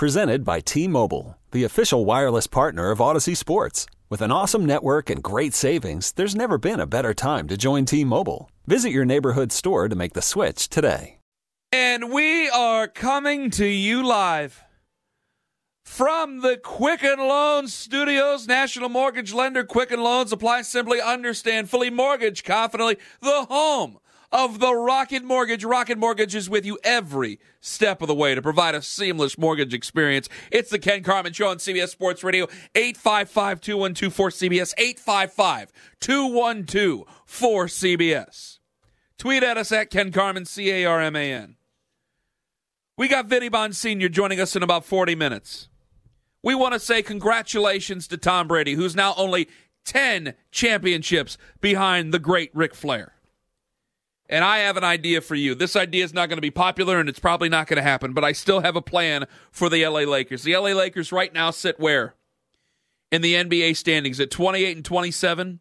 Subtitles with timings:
[0.00, 3.84] Presented by T Mobile, the official wireless partner of Odyssey Sports.
[4.08, 7.84] With an awesome network and great savings, there's never been a better time to join
[7.84, 8.50] T Mobile.
[8.66, 11.18] Visit your neighborhood store to make the switch today.
[11.70, 14.64] And we are coming to you live
[15.84, 18.48] from the Quicken Loans Studios.
[18.48, 20.32] National Mortgage Lender Quicken Loans.
[20.32, 22.96] Apply simply, understand fully, mortgage confidently.
[23.20, 23.98] The home
[24.32, 25.64] of the Rocket Mortgage.
[25.64, 29.74] Rocket Mortgage is with you every step of the way to provide a seamless mortgage
[29.74, 30.28] experience.
[30.50, 38.58] It's the Ken Carman Show on CBS Sports Radio, 855 212 4CBS, 855 212 4CBS.
[39.18, 41.56] Tweet at us at Ken Carman, C A R M A N.
[42.96, 45.68] We got Vinny Bonsignore joining us in about 40 minutes.
[46.42, 49.48] We want to say congratulations to Tom Brady, who's now only
[49.84, 53.14] 10 championships behind the great Ric Flair.
[54.30, 55.56] And I have an idea for you.
[55.56, 58.12] This idea is not going to be popular and it's probably not going to happen,
[58.12, 60.44] but I still have a plan for the LA Lakers.
[60.44, 62.14] The LA Lakers right now sit where?
[63.10, 65.58] In the NBA standings at 28 and 27.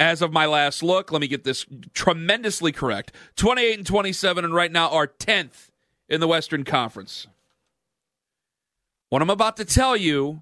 [0.00, 3.12] As of my last look, let me get this tremendously correct.
[3.36, 5.68] 28 and 27 and right now are 10th
[6.08, 7.26] in the Western Conference.
[9.10, 10.40] What I'm about to tell you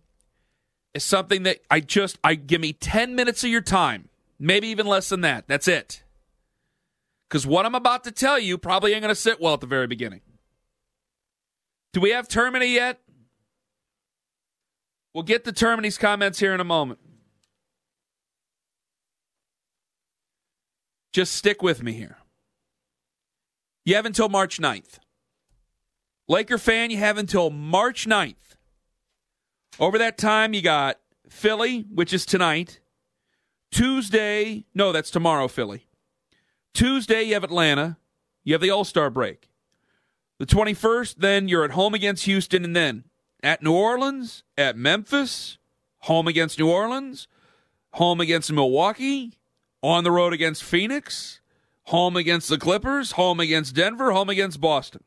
[0.95, 4.87] is something that I just I give me 10 minutes of your time, maybe even
[4.87, 5.49] less than that.
[5.49, 6.05] That's it.
[7.31, 9.67] Because what I'm about to tell you probably ain't going to sit well at the
[9.67, 10.21] very beginning.
[11.93, 12.99] Do we have Termini yet?
[15.15, 16.99] We'll get to Termini's comments here in a moment.
[21.13, 22.19] Just stick with me here.
[23.85, 24.99] You have until March 9th.
[26.29, 28.57] Laker fan, you have until March 9th.
[29.79, 32.81] Over that time, you got Philly, which is tonight.
[33.73, 35.87] Tuesday, no, that's tomorrow, Philly.
[36.75, 37.97] Tuesday, you have Atlanta.
[38.45, 39.49] You have the All Star break.
[40.39, 43.05] The 21st, then you're at home against Houston, and then
[43.43, 45.59] at New Orleans, at Memphis,
[46.01, 47.29] home against New Orleans,
[47.93, 49.39] home against Milwaukee,
[49.83, 51.41] on the road against Phoenix,
[51.85, 55.03] home against the Clippers, home against Denver, home against Boston.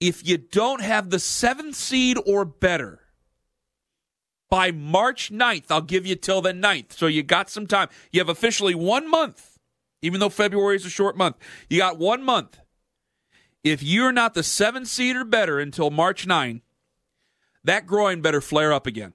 [0.00, 3.00] If you don't have the seventh seed or better
[4.48, 6.92] by March 9th, I'll give you till the 9th.
[6.92, 7.88] So you got some time.
[8.10, 9.49] You have officially one month
[10.02, 11.36] even though February is a short month.
[11.68, 12.58] You got one month.
[13.62, 16.62] If you're not the seven seed or better until March 9,
[17.64, 19.12] that groin better flare up again.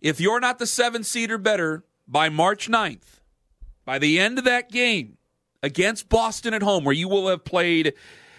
[0.00, 3.20] If you're not the seven seed or better by March 9th,
[3.84, 5.18] by the end of that game
[5.62, 7.94] against Boston at home, where you will have played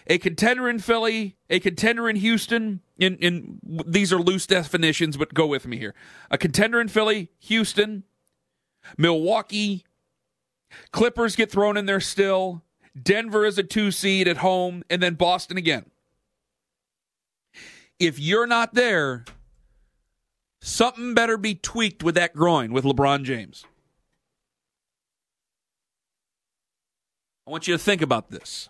[0.07, 5.33] a contender in Philly, a contender in Houston, in, in these are loose definitions, but
[5.33, 5.93] go with me here.
[6.31, 8.03] A contender in Philly, Houston,
[8.97, 9.85] Milwaukee,
[10.91, 12.63] Clippers get thrown in there still.
[13.01, 15.85] Denver is a two seed at home, and then Boston again.
[17.99, 19.25] If you're not there,
[20.61, 23.65] something better be tweaked with that groin with LeBron James.
[27.47, 28.69] I want you to think about this.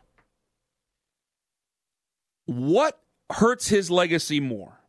[2.45, 3.01] What
[3.31, 4.79] hurts his legacy more?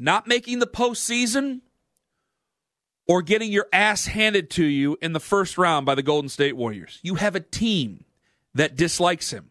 [0.00, 1.60] Not making the postseason
[3.06, 6.56] or getting your ass handed to you in the first round by the Golden State
[6.56, 7.00] Warriors.
[7.02, 8.04] You have a team
[8.54, 9.50] that dislikes him.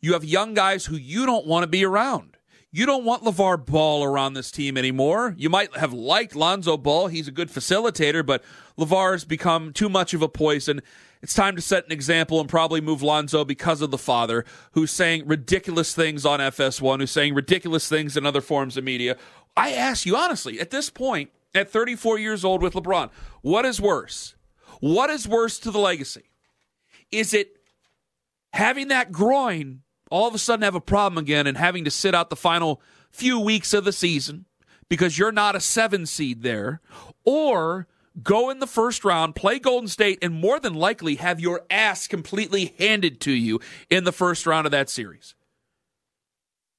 [0.00, 2.36] You have young guys who you don't want to be around.
[2.72, 5.34] You don't want LeVar Ball around this team anymore.
[5.36, 7.08] You might have liked Lonzo Ball.
[7.08, 8.44] He's a good facilitator, but
[8.78, 10.80] LeVar's become too much of a poison.
[11.20, 14.92] It's time to set an example and probably move Lonzo because of the father who's
[14.92, 19.16] saying ridiculous things on FS1, who's saying ridiculous things in other forms of media.
[19.56, 23.10] I ask you honestly, at this point, at 34 years old with LeBron.
[23.42, 24.34] What is worse?
[24.80, 26.30] What is worse to the legacy?
[27.10, 27.56] Is it
[28.52, 32.14] having that groin all of a sudden have a problem again and having to sit
[32.14, 34.44] out the final few weeks of the season
[34.88, 36.80] because you're not a seven seed there,
[37.24, 37.86] or
[38.22, 42.08] go in the first round, play Golden State, and more than likely have your ass
[42.08, 45.36] completely handed to you in the first round of that series?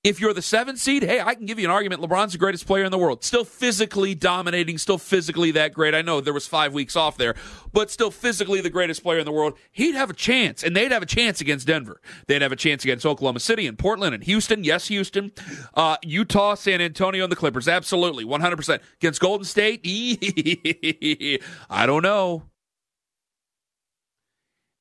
[0.04, 2.02] If you're the seventh seed, hey, I can give you an argument.
[2.02, 3.24] LeBron's the greatest player in the world.
[3.24, 5.94] Still physically dominating, still physically that great.
[5.94, 7.36] I know there was five weeks off there,
[7.72, 9.60] but still physically the greatest player in the world.
[9.72, 12.02] He'd have a chance, and they'd have a chance against Denver.
[12.26, 14.64] They'd have a chance against Oklahoma City and Portland and Houston.
[14.64, 15.34] Yes, Houston,
[15.76, 17.68] uh, Utah, San Antonio, and the Clippers.
[17.68, 18.80] Absolutely, 100%.
[18.96, 19.82] Against Golden State,
[21.70, 22.51] I don't know.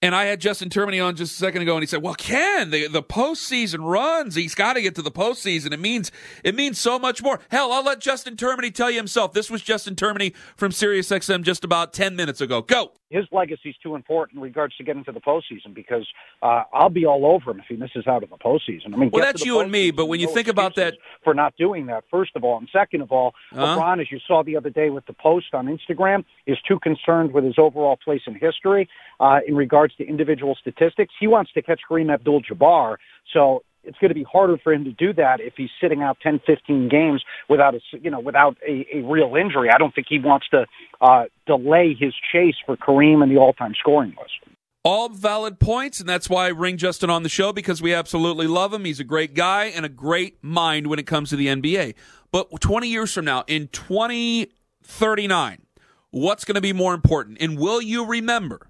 [0.02, 2.70] And I had Justin Termini on just a second ago, and he said, "Well, Ken,
[2.70, 4.34] the the postseason runs.
[4.34, 5.72] He's got to get to the postseason.
[5.72, 6.10] It means
[6.42, 7.38] it means so much more.
[7.50, 9.34] Hell, I'll let Justin Termini tell you himself.
[9.34, 12.62] This was Justin Termini from SiriusXM just about ten minutes ago.
[12.62, 16.06] Go." His legacy is too important in regards to getting to the postseason because
[16.42, 18.94] uh, I'll be all over him if he misses out of the postseason.
[18.94, 21.34] I mean, well, that's you and me, but when you no think about that, for
[21.34, 23.76] not doing that, first of all, and second of all, uh-huh.
[23.76, 27.32] LeBron, as you saw the other day with the post on Instagram, is too concerned
[27.32, 31.12] with his overall place in history uh, in regards to individual statistics.
[31.18, 32.96] He wants to catch Kareem Abdul-Jabbar,
[33.32, 36.18] so it's going to be harder for him to do that if he's sitting out
[36.22, 39.70] 10, 15 games without a, you know, without a, a real injury.
[39.72, 40.66] I don't think he wants to
[41.00, 44.34] uh, delay his chase for Kareem and the all-time scoring list.
[44.82, 48.46] All valid points, and that's why I bring Justin on the show because we absolutely
[48.46, 48.86] love him.
[48.86, 51.94] He's a great guy and a great mind when it comes to the NBA.
[52.32, 55.66] But 20 years from now, in 2039,
[56.10, 57.36] what's going to be more important?
[57.40, 58.69] And will you remember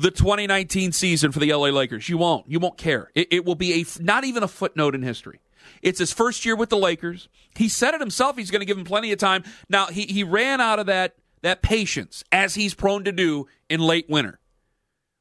[0.00, 2.08] the 2019 season for the LA Lakers.
[2.08, 2.48] You won't.
[2.48, 3.10] You won't care.
[3.14, 5.40] It, it, will be a not even a footnote in history.
[5.82, 7.28] It's his first year with the Lakers.
[7.54, 8.36] He said it himself.
[8.36, 9.44] He's going to give him plenty of time.
[9.68, 13.80] Now he he ran out of that that patience as he's prone to do in
[13.80, 14.40] late winter.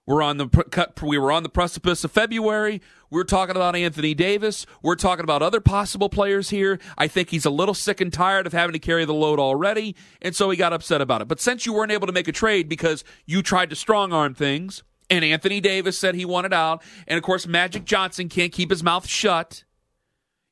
[0.05, 2.81] We're on the cut we were on the precipice of February.
[3.11, 4.65] We're talking about Anthony Davis.
[4.83, 6.79] We're talking about other possible players here.
[6.97, 9.95] I think he's a little sick and tired of having to carry the load already,
[10.21, 11.27] and so he got upset about it.
[11.27, 14.35] But since you weren't able to make a trade because you tried to strong arm
[14.35, 18.69] things, and Anthony Davis said he wanted out, and of course Magic Johnson can't keep
[18.69, 19.63] his mouth shut.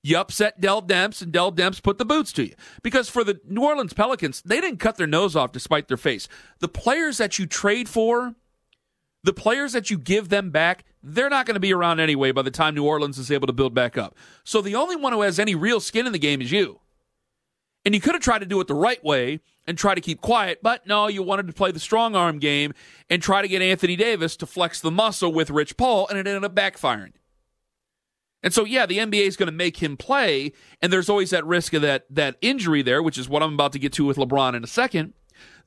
[0.02, 2.54] You upset Dell Demps, and Dell Demps put the boots to you.
[2.82, 6.28] Because for the New Orleans Pelicans, they didn't cut their nose off despite their face.
[6.60, 8.36] The players that you trade for
[9.28, 12.42] the players that you give them back, they're not going to be around anyway by
[12.42, 14.16] the time New Orleans is able to build back up.
[14.44, 16.82] So the only one who has any real skin in the game is you.
[17.86, 20.20] And you could have tried to do it the right way and try to keep
[20.22, 22.74] quiet, but no, you wanted to play the strong arm game
[23.10, 26.28] and try to get Anthony Davis to flex the muscle with Rich Paul, and it
[26.28, 27.14] ended up backfiring.
[28.44, 31.46] And so, yeah, the NBA is going to make him play, and there's always that
[31.46, 34.18] risk of that that injury there, which is what I'm about to get to with
[34.18, 35.14] LeBron in a second.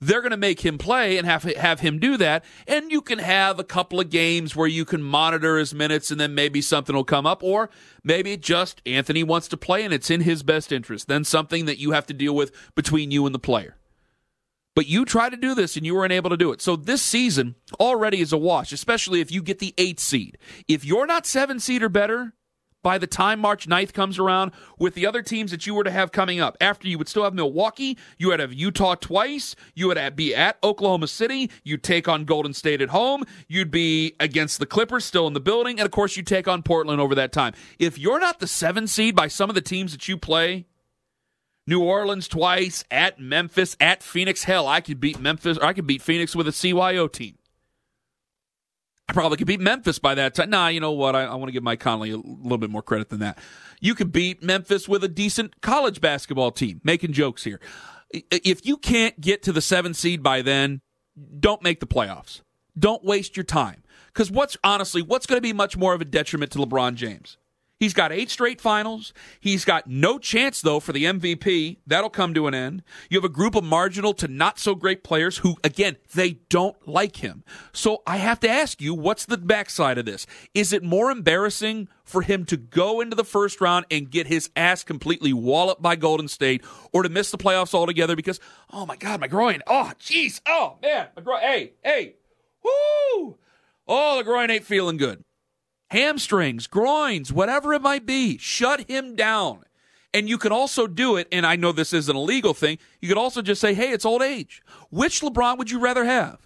[0.02, 3.18] They're going to make him play and have have him do that, and you can
[3.18, 6.96] have a couple of games where you can monitor his minutes, and then maybe something
[6.96, 7.68] will come up, or
[8.02, 11.06] maybe just Anthony wants to play and it's in his best interest.
[11.06, 13.76] Then something that you have to deal with between you and the player.
[14.74, 16.62] But you try to do this and you weren't able to do it.
[16.62, 20.38] So this season already is a wash, especially if you get the eight seed.
[20.68, 22.34] If you're not seven seed or better,
[22.82, 25.90] by the time March 9th comes around with the other teams that you were to
[25.90, 26.56] have coming up.
[26.60, 30.58] After you would still have Milwaukee, you would have Utah twice, you would be at
[30.62, 35.26] Oklahoma City, you'd take on Golden State at home, you'd be against the Clippers still
[35.26, 37.52] in the building, and of course you take on Portland over that time.
[37.78, 40.66] If you're not the seven seed by some of the teams that you play,
[41.66, 45.86] New Orleans twice, at Memphis, at Phoenix, hell, I could beat Memphis or I could
[45.86, 47.36] beat Phoenix with a CYO team.
[49.10, 50.50] I probably could beat Memphis by that time.
[50.50, 51.16] Nah, you know what?
[51.16, 53.38] I, I want to give Mike Conley a little bit more credit than that.
[53.80, 56.80] You could beat Memphis with a decent college basketball team.
[56.84, 57.58] Making jokes here.
[58.12, 60.80] If you can't get to the seven seed by then,
[61.40, 62.42] don't make the playoffs.
[62.78, 63.82] Don't waste your time.
[64.06, 67.36] Because what's honestly, what's going to be much more of a detriment to LeBron James?
[67.80, 69.14] He's got eight straight finals.
[69.40, 71.78] He's got no chance, though, for the MVP.
[71.86, 72.82] That'll come to an end.
[73.08, 76.76] You have a group of marginal to not so great players who, again, they don't
[76.86, 77.42] like him.
[77.72, 80.26] So I have to ask you, what's the backside of this?
[80.52, 84.50] Is it more embarrassing for him to go into the first round and get his
[84.54, 86.62] ass completely walloped by Golden State
[86.92, 88.40] or to miss the playoffs altogether because,
[88.70, 89.62] oh my God, my groin.
[89.66, 90.42] Oh, jeez.
[90.46, 91.08] Oh, man.
[91.16, 91.40] My groin.
[91.40, 92.16] Hey, hey.
[92.62, 93.38] Woo!
[93.88, 95.24] Oh, the groin ain't feeling good
[95.90, 98.38] hamstrings, groins, whatever it might be.
[98.38, 99.64] Shut him down.
[100.12, 103.08] And you can also do it, and I know this isn't a legal thing, you
[103.08, 104.62] could also just say, hey, it's old age.
[104.90, 106.38] Which LeBron would you rather have?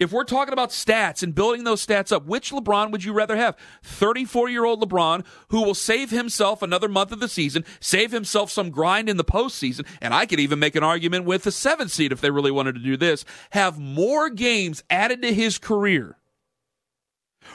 [0.00, 3.36] If we're talking about stats and building those stats up, which LeBron would you rather
[3.36, 3.56] have?
[3.82, 8.50] 34 year old LeBron who will save himself another month of the season, save himself
[8.50, 11.90] some grind in the postseason, and I could even make an argument with the seventh
[11.90, 16.16] seed if they really wanted to do this, have more games added to his career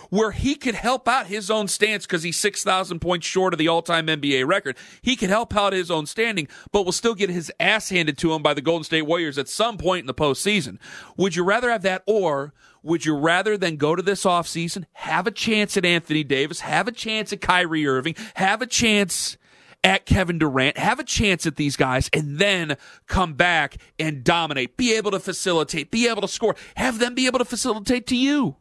[0.10, 3.68] where he could help out his own stance because he's 6,000 points short of the
[3.68, 4.78] all time NBA record.
[5.02, 8.34] He could help out his own standing, but will still get his ass handed to
[8.34, 10.78] him by the Golden State Warriors at some point in the postseason.
[11.18, 15.26] Would you rather have that or would you rather than go to this offseason, have
[15.26, 19.38] a chance at Anthony Davis, have a chance at Kyrie Irving, have a chance
[19.84, 24.78] at Kevin Durant, have a chance at these guys, and then come back and dominate,
[24.78, 28.16] be able to facilitate, be able to score, have them be able to facilitate to
[28.16, 28.58] you?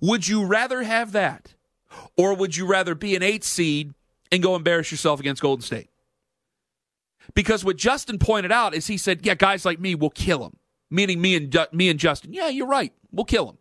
[0.00, 1.54] Would you rather have that?
[2.16, 3.94] Or would you rather be an eight seed
[4.30, 5.88] and go embarrass yourself against Golden State?
[7.34, 10.56] Because what Justin pointed out is he said, yeah, guys like me will kill him.
[10.90, 12.32] Meaning me and me and Justin.
[12.32, 12.92] Yeah, you're right.
[13.10, 13.58] We'll kill him.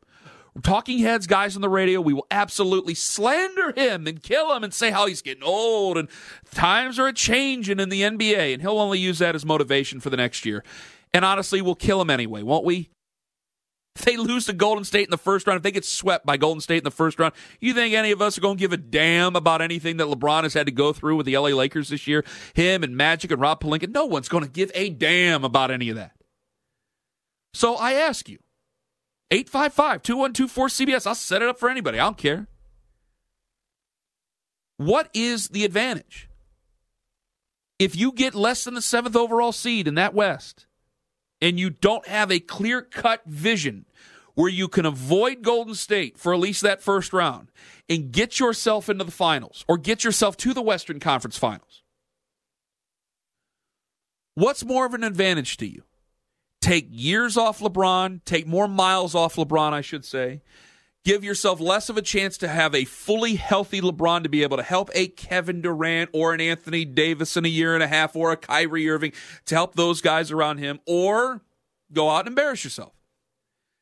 [0.61, 4.71] Talking heads, guys on the radio, we will absolutely slander him and kill him and
[4.71, 6.07] say how he's getting old and
[6.51, 8.53] times are a changing in the NBA.
[8.53, 10.63] And he'll only use that as motivation for the next year.
[11.11, 12.89] And honestly, we'll kill him anyway, won't we?
[13.95, 16.35] If they lose to Golden State in the first round, if they get swept by
[16.35, 18.73] Golden State in the first round, you think any of us are going to give
[18.73, 21.89] a damn about anything that LeBron has had to go through with the LA Lakers
[21.89, 22.25] this year?
[22.55, 23.89] Him and Magic and Rob Pelinka?
[23.89, 26.13] No one's going to give a damn about any of that.
[27.53, 28.39] So I ask you
[29.29, 31.07] 855 2124 CBS.
[31.07, 31.99] I'll set it up for anybody.
[31.99, 32.47] I don't care.
[34.77, 36.29] What is the advantage?
[37.77, 40.65] If you get less than the seventh overall seed in that West,
[41.43, 43.85] and you don't have a clear cut vision
[44.33, 47.51] where you can avoid Golden State for at least that first round
[47.89, 51.83] and get yourself into the finals or get yourself to the Western Conference finals,
[54.35, 55.83] what's more of an advantage to you?
[56.61, 60.41] Take years off LeBron, take more miles off LeBron, I should say,
[61.03, 64.57] give yourself less of a chance to have a fully healthy LeBron to be able
[64.57, 68.15] to help a Kevin Durant or an Anthony Davis in a year and a half
[68.15, 69.13] or a Kyrie Irving
[69.45, 71.41] to help those guys around him or
[71.91, 72.93] go out and embarrass yourself.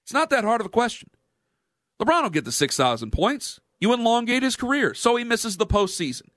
[0.03, 1.09] It's not that hard of a question.
[2.01, 3.59] LeBron will get the 6,000 points.
[3.79, 6.29] You elongate his career, so he misses the postseason.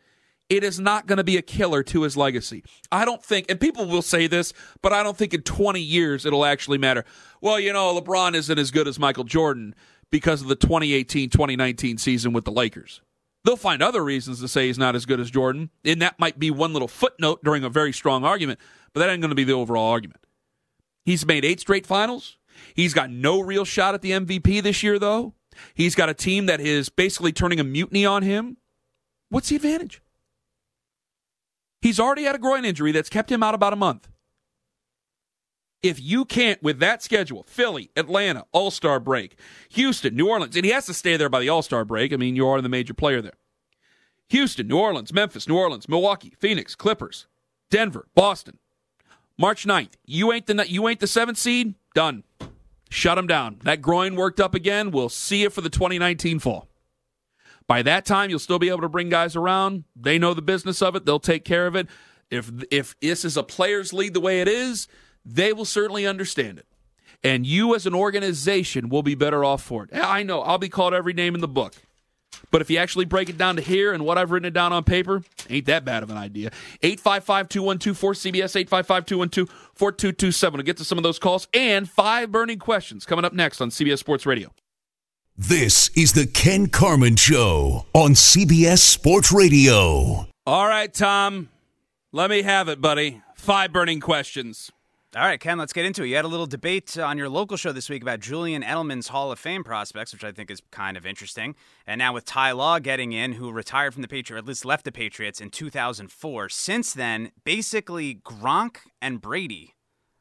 [0.51, 2.63] It is not going to be a killer to his legacy.
[2.93, 6.27] I don't think, and people will say this, but I don't think in 20 years
[6.27, 7.05] it'll actually matter.
[7.41, 9.75] Well, you know, LeBron isn't as good as Michael Jordan
[10.11, 13.01] because of the 2018 2019 season with the Lakers.
[13.45, 16.39] They'll find other reasons to say he's not as good as Jordan, and that might
[16.39, 18.59] be one little footnote during a very strong argument,
[18.93, 20.21] but that ain't going to be the overall argument.
[21.05, 22.39] He's made eight straight finals.
[22.75, 25.35] He's got no real shot at the MVP this year, though.
[25.75, 28.57] He's got a team that is basically turning a mutiny on him.
[29.29, 30.01] What's the advantage?
[31.83, 34.09] He's already had a groin injury that's kept him out about a month
[35.85, 39.39] if you can't, with that schedule, Philly, Atlanta, All Star break,
[39.71, 42.13] Houston, New Orleans, and he has to stay there by the All Star break.
[42.13, 43.35] I mean, you are the major player there.
[44.31, 47.27] Houston, New Orleans, Memphis, New Orleans, Milwaukee, Phoenix, Clippers,
[47.71, 48.59] Denver, Boston.
[49.37, 49.93] March 9th.
[50.07, 51.75] You ain't the you ain't the seventh seed.
[51.95, 52.25] Done.
[52.89, 53.59] Shut them down.
[53.65, 54.91] That groin worked up again.
[54.91, 56.69] We'll see you for the 2019 fall.
[57.67, 59.85] By that time, you'll still be able to bring guys around.
[59.97, 61.05] They know the business of it.
[61.05, 61.89] They'll take care of it.
[62.31, 64.87] If if this is a players' lead the way it is,
[65.25, 66.67] they will certainly understand it.
[67.23, 69.91] And you as an organization will be better off for it.
[69.95, 71.75] I know, I'll be called every name in the book.
[72.51, 74.73] But if you actually break it down to here and what I've written it down
[74.73, 76.51] on paper, ain't that bad of an idea.
[76.83, 80.59] 855 212 4CBS, 855 212 4227.
[80.59, 83.71] We'll get to some of those calls and five burning questions coming up next on
[83.71, 84.53] CBS Sports Radio.
[85.37, 90.29] This is the Ken Carman Show on CBS Sports Radio.
[90.47, 91.49] All right, Tom,
[92.13, 93.21] let me have it, buddy.
[93.35, 94.71] Five burning questions.
[95.17, 96.09] All right, Ken, let's get into it.
[96.09, 99.31] You had a little debate on your local show this week about Julian Edelman's Hall
[99.31, 101.55] of Fame prospects, which I think is kind of interesting.
[101.87, 104.85] And now with Ty Law getting in, who retired from the Patriots, at least left
[104.85, 106.49] the Patriots in 2004.
[106.49, 109.77] Since then, basically Gronk and Brady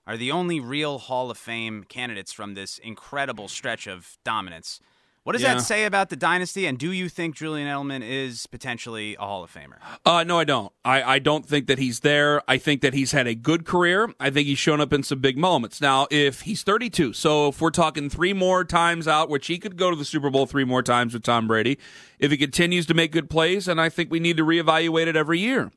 [0.05, 4.79] are the only real Hall of Fame candidates from this incredible stretch of dominance.
[5.23, 5.53] What does yeah.
[5.53, 6.65] that say about the dynasty?
[6.65, 9.77] And do you think Julian Edelman is potentially a Hall of Famer?
[10.05, 10.73] Uh, no, I don't.
[10.83, 12.41] I, I don't think that he's there.
[12.45, 14.09] I think that he's had a good career.
[14.19, 15.79] I think he's shown up in some big moments.
[15.79, 19.77] Now, if he's 32, so if we're talking three more times out, which he could
[19.77, 21.79] go to the Super Bowl three more times with Tom Brady,
[22.19, 25.15] if he continues to make good plays, and I think we need to reevaluate it
[25.15, 25.71] every year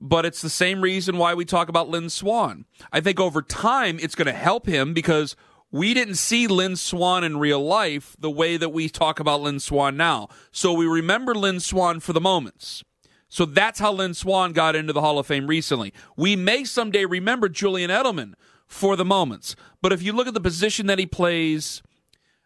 [0.00, 2.66] but it's the same reason why we talk about Lynn Swann.
[2.92, 5.34] I think over time it's going to help him because
[5.74, 9.58] we didn't see Lynn Swann in real life the way that we talk about Lynn
[9.58, 10.28] Swann now.
[10.52, 12.84] So we remember Lynn Swann for the moments.
[13.28, 15.92] So that's how Lynn Swann got into the Hall of Fame recently.
[16.16, 18.34] We may someday remember Julian Edelman
[18.68, 19.56] for the moments.
[19.82, 21.82] But if you look at the position that he plays,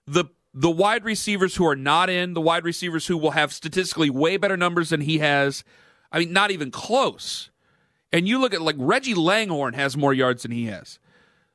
[0.07, 4.09] the the wide receivers who are not in, the wide receivers who will have statistically
[4.09, 5.65] way better numbers than he has,
[6.11, 7.51] I mean, not even close.
[8.11, 10.99] And you look at like Reggie Langhorne has more yards than he has.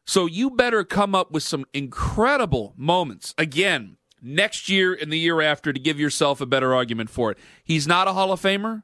[0.06, 5.42] So you better come up with some incredible moments again next year and the year
[5.42, 7.38] after to give yourself a better argument for it.
[7.64, 8.84] He's not a Hall of Famer,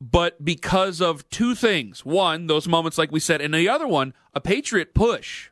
[0.00, 2.04] but because of two things.
[2.04, 5.50] One, those moments, like we said, and the other one, a Patriot push.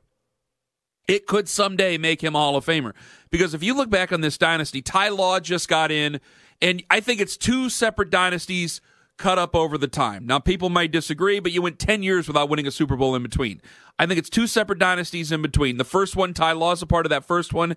[1.08, 2.92] It could someday make him a Hall of Famer.
[3.30, 6.20] Because if you look back on this dynasty, Ty Law just got in,
[6.60, 8.80] and I think it's two separate dynasties
[9.18, 10.26] cut up over the time.
[10.26, 13.22] Now, people might disagree, but you went 10 years without winning a Super Bowl in
[13.22, 13.60] between.
[13.98, 15.76] I think it's two separate dynasties in between.
[15.76, 17.76] The first one, Ty Law's a part of that first one.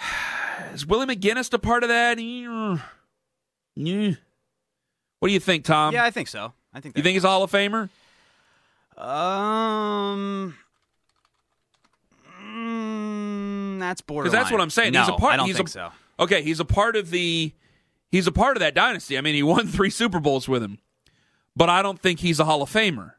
[0.74, 2.18] Is Willie McGinest a part of that?
[5.20, 5.94] What do you think, Tom?
[5.94, 6.52] Yeah, I think so.
[6.74, 7.88] I think you think he's a Hall of Famer.
[8.96, 10.56] Um,
[12.42, 14.30] mm, that's borderline.
[14.30, 14.92] Because that's what I'm saying.
[14.92, 15.34] No, he's a part.
[15.34, 15.90] I don't he's think a, so.
[16.20, 17.52] Okay, he's a part of the
[18.10, 19.16] he's a part of that dynasty.
[19.18, 20.78] I mean, he won three Super Bowls with him,
[21.56, 23.12] but I don't think he's a Hall of Famer.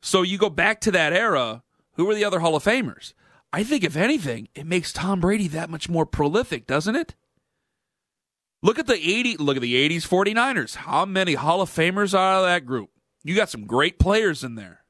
[0.00, 1.62] So you go back to that era.
[1.94, 3.12] Who were the other Hall of Famers?
[3.52, 7.14] I think if anything, it makes Tom Brady that much more prolific, doesn't it?
[8.62, 10.76] Look at the 80 look at the 80s 49ers.
[10.76, 12.90] How many Hall of Famers are out of that group?
[13.24, 14.84] You got some great players in there.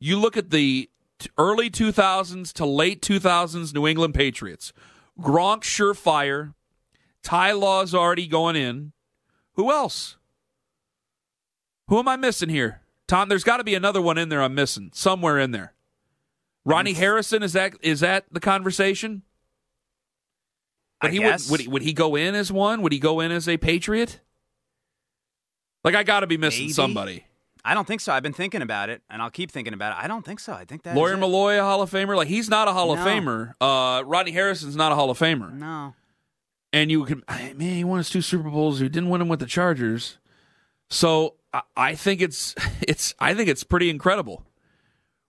[0.00, 0.90] You look at the
[1.38, 4.72] early 2000s to late 2000s New England Patriots.
[5.20, 6.54] Gronk surefire.
[7.24, 8.92] Ty Law's already going in.
[9.54, 10.16] Who else?
[11.88, 12.82] Who am I missing here?
[13.08, 14.90] Tom, there's got to be another one in there I'm missing.
[14.94, 15.74] Somewhere in there.
[16.64, 19.22] Ronnie Harrison is that is that the conversation?
[21.00, 22.80] But he would would he, would he go in as one?
[22.80, 24.20] Would he go in as a Patriot?
[25.82, 26.72] Like I got to be missing Maybe.
[26.72, 27.26] somebody.
[27.62, 28.12] I don't think so.
[28.12, 30.02] I've been thinking about it, and I'll keep thinking about it.
[30.02, 30.52] I don't think so.
[30.52, 31.16] I think that Lawyer.
[31.16, 32.16] Milloy, a Hall of Famer.
[32.16, 33.54] Like he's not a Hall of Famer.
[33.60, 35.52] Uh, Rodney Harrison's not a Hall of Famer.
[35.52, 35.94] No.
[36.74, 38.80] And you can man, he won his two Super Bowls.
[38.80, 40.18] He didn't win them with the Chargers.
[40.90, 44.44] So I, I think it's it's I think it's pretty incredible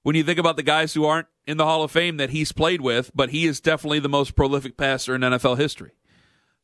[0.02, 2.52] when you think about the guys who aren't in the Hall of Fame that he's
[2.52, 5.92] played with, but he is definitely the most prolific passer in NFL history.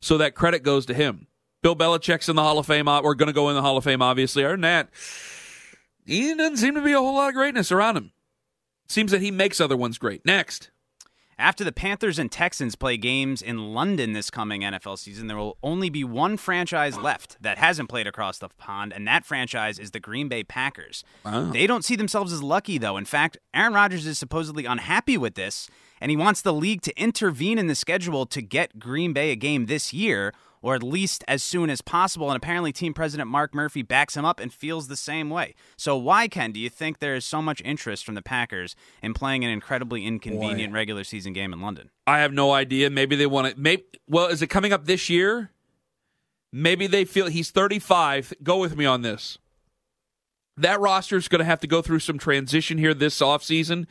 [0.00, 1.28] So that credit goes to him.
[1.62, 2.86] Bill Belichick's in the Hall of Fame.
[2.86, 4.44] We're going to go in the Hall of Fame, obviously.
[4.44, 4.90] Other than that,
[6.04, 8.12] he doesn't seem to be a whole lot of greatness around him.
[8.88, 10.26] Seems that he makes other ones great.
[10.26, 10.72] Next.
[11.38, 15.56] After the Panthers and Texans play games in London this coming NFL season, there will
[15.62, 19.90] only be one franchise left that hasn't played across the pond, and that franchise is
[19.92, 21.04] the Green Bay Packers.
[21.52, 22.96] They don't see themselves as lucky, though.
[22.96, 25.68] In fact, Aaron Rodgers is supposedly unhappy with this,
[26.00, 29.36] and he wants the league to intervene in the schedule to get Green Bay a
[29.36, 32.30] game this year, or at least as soon as possible.
[32.30, 35.54] And apparently, team president Mark Murphy backs him up and feels the same way.
[35.76, 39.12] So, why, Ken, do you think there is so much interest from the Packers in
[39.12, 41.90] playing an incredibly inconvenient regular season game in London?
[42.06, 42.88] I have no idea.
[42.88, 43.60] Maybe they want to.
[43.60, 45.50] Maybe well, is it coming up this year?
[46.52, 48.34] Maybe they feel he's 35.
[48.42, 49.38] Go with me on this.
[50.58, 53.86] That roster is going to have to go through some transition here this offseason.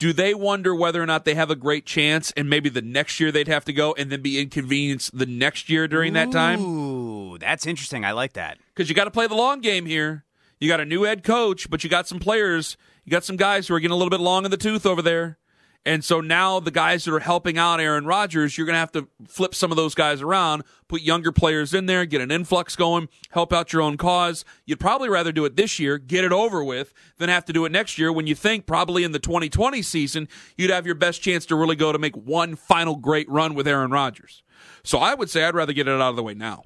[0.00, 3.20] Do they wonder whether or not they have a great chance and maybe the next
[3.20, 6.58] year they'd have to go and then be inconvenienced the next year during that time?
[6.62, 8.02] Ooh, that's interesting.
[8.02, 8.56] I like that.
[8.74, 10.24] Because you got to play the long game here.
[10.58, 12.78] You got a new head coach, but you got some players.
[13.04, 15.02] You got some guys who are getting a little bit long in the tooth over
[15.02, 15.38] there.
[15.86, 18.92] And so now the guys that are helping out Aaron Rodgers, you're going to have
[18.92, 22.76] to flip some of those guys around, put younger players in there, get an influx
[22.76, 24.44] going, help out your own cause.
[24.66, 27.64] You'd probably rather do it this year, get it over with, than have to do
[27.64, 31.22] it next year when you think probably in the 2020 season you'd have your best
[31.22, 34.42] chance to really go to make one final great run with Aaron Rodgers.
[34.84, 36.64] So I would say I'd rather get it out of the way now.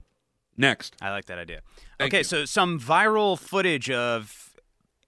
[0.57, 0.97] Next.
[1.01, 1.61] I like that idea.
[1.99, 2.25] Thank okay, you.
[2.25, 4.44] so some viral footage of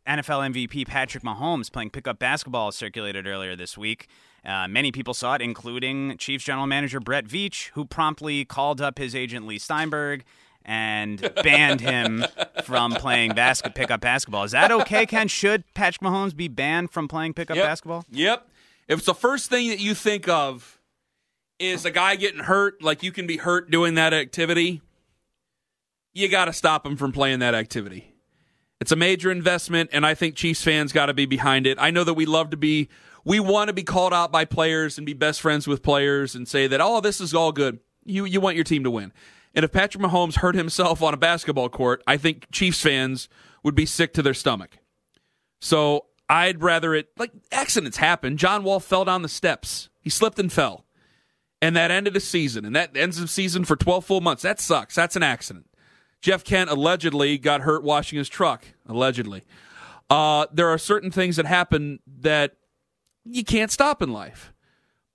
[0.07, 4.07] NFL MVP Patrick Mahomes playing pickup basketball circulated earlier this week.
[4.45, 8.99] Uh, many people saw it, including Chiefs general manager Brett Veach, who promptly called up
[8.99, 10.23] his agent Leigh Steinberg
[10.65, 12.25] and banned him
[12.65, 14.45] from playing basket pickup basketball.
[14.45, 15.27] Is that okay, Ken?
[15.29, 17.67] Should Patrick Mahomes be banned from playing pickup Yep.
[17.67, 18.05] basketball?
[18.11, 18.49] Yep.
[18.89, 20.79] If it's the first thing that you think of
[21.59, 24.83] is a guy getting hurt, like you can be hurt doing that activity,
[26.15, 28.13] you got to stop him from playing that activity.
[28.81, 31.79] It's a major investment, and I think Chiefs fans got to be behind it.
[31.81, 32.89] I know that we love to be,
[33.25, 36.47] we want to be called out by players and be best friends with players and
[36.47, 37.81] say that, oh, this is all good.
[38.05, 39.13] You, you want your team to win.
[39.55, 43.31] And if Patrick Mahomes hurt himself on a basketball court, I think Chiefs fans
[43.63, 44.79] would be sick to their stomach.
[45.61, 48.37] So I'd rather it like accidents happen.
[48.37, 49.89] John Wall fell down the steps.
[50.03, 50.85] He slipped and fell.
[51.63, 52.67] And that ended the season.
[52.67, 54.43] And that ends the season for 12 full months.
[54.43, 54.95] That sucks.
[54.95, 55.67] That's an accident.
[56.21, 58.65] Jeff Kent allegedly got hurt washing his truck.
[58.89, 59.43] Allegedly.
[60.09, 62.57] Uh, there are certain things that happen that
[63.25, 64.53] you can't stop in life.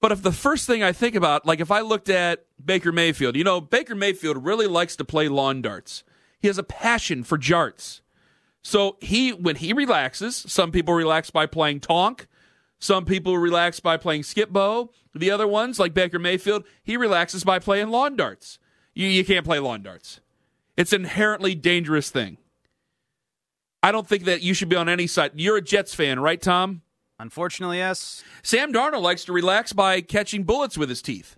[0.02, 3.36] But if the first thing I think about, like if I looked at Baker Mayfield,
[3.36, 6.04] you know, Baker Mayfield really likes to play lawn darts.
[6.40, 8.02] He has a passion for jarts.
[8.64, 12.28] So he, when he relaxes, some people relax by playing tonk.
[12.80, 14.92] Some people relax by playing Skip-Bo.
[15.14, 18.58] The other ones, like Baker Mayfield, he relaxes by playing lawn darts.
[18.96, 20.20] You, you can't play lawn darts.
[20.78, 22.38] It's an inherently dangerous thing.
[23.84, 25.32] I don't think that you should be on any side.
[25.36, 26.82] You're a Jets fan, right, Tom?
[27.20, 28.24] Unfortunately, yes.
[28.44, 31.36] Sam Darnold likes to relax by catching bullets with his teeth.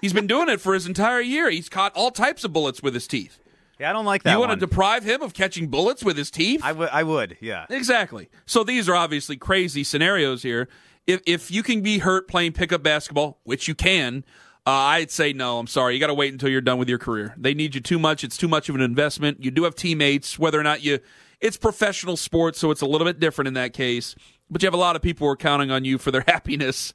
[0.00, 1.50] He's been doing it for his entire year.
[1.50, 3.38] He's caught all types of bullets with his teeth.
[3.78, 4.58] Yeah, I don't like that you want one.
[4.58, 6.60] to deprive him of catching bullets with his teeth?
[6.62, 6.90] I would.
[6.90, 7.38] I would.
[7.40, 7.64] Yeah.
[7.70, 8.28] Exactly.
[8.44, 10.68] So these are obviously crazy scenarios here.
[11.06, 14.24] If if you can be hurt playing pickup basketball, which you can,
[14.66, 15.58] uh, I'd say no.
[15.58, 15.94] I'm sorry.
[15.94, 17.34] You got to wait until you're done with your career.
[17.36, 18.24] They need you too much.
[18.24, 19.42] It's too much of an investment.
[19.42, 20.98] You do have teammates, whether or not you.
[21.40, 24.14] It's professional sports, so it's a little bit different in that case.
[24.50, 26.92] But you have a lot of people who are counting on you for their happiness.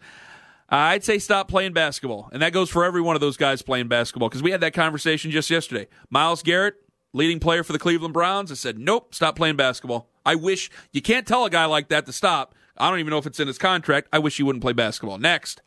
[0.72, 3.62] Uh, I'd say stop playing basketball, and that goes for every one of those guys
[3.62, 4.30] playing basketball.
[4.30, 5.88] Because we had that conversation just yesterday.
[6.10, 6.76] Myles Garrett,
[7.14, 10.10] leading player for the Cleveland Browns, I said, nope, stop playing basketball.
[10.26, 13.18] I wish you can't tell a guy like that to stop I don't even know
[13.18, 14.10] if it's in his contract.
[14.12, 15.18] I wish he wouldn't play basketball.
[15.18, 15.62] Next.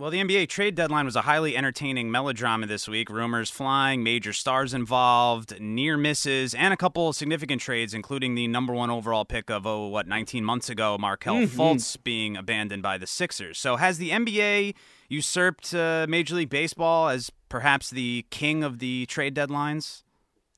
[0.00, 3.10] Well, the NBA trade deadline was a highly entertaining melodrama this week.
[3.10, 8.72] Rumors flying, major stars involved, near misses, and a couple significant trades, including the number
[8.72, 11.60] one overall pick of, oh, what, 19 months ago, Markelle mm-hmm.
[11.60, 13.58] Fultz being abandoned by the Sixers.
[13.58, 14.74] So has the NBA
[15.10, 20.02] usurped uh, Major League Baseball as perhaps the king of the trade deadlines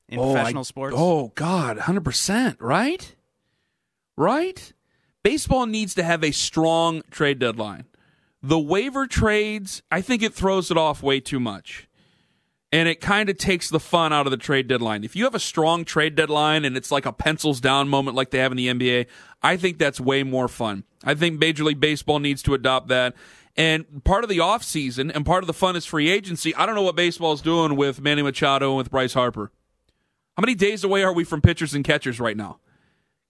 [0.07, 0.95] in oh, professional I, sports?
[0.97, 3.13] Oh, God, 100%, right?
[4.15, 4.71] Right?
[5.21, 7.87] Baseball needs to have a strong trade deadline.
[8.45, 11.87] The waiver trades, I think it throws it off way too much.
[12.73, 15.03] And it kind of takes the fun out of the trade deadline.
[15.03, 18.31] If you have a strong trade deadline and it's like a pencils down moment like
[18.31, 19.05] they have in the NBA,
[19.41, 20.83] I think that's way more fun.
[21.05, 23.15] I think Major League Baseball needs to adopt that.
[23.55, 26.53] And part of the offseason and part of the fun is free agency.
[26.55, 29.51] I don't know what baseball is doing with Manny Machado and with Bryce Harper.
[30.35, 32.59] How many days away are we from pitchers and catchers right now?